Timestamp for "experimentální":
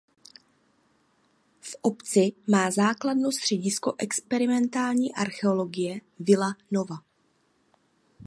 3.97-5.15